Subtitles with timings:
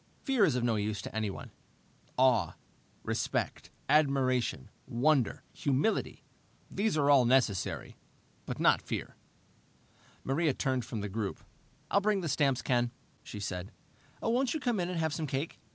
[0.23, 1.51] Fear is of no use to anyone.
[2.17, 2.55] Awe,
[3.03, 6.23] respect, admiration, wonder, humility
[6.71, 7.97] these are all necessary.
[8.47, 9.15] But not fear."
[10.23, 11.43] Maria turned from the group.
[11.91, 12.89] "I'll bring the stamps, Ken,"
[13.21, 13.71] she said.
[14.23, 15.59] "Won't you come in and have some cake?"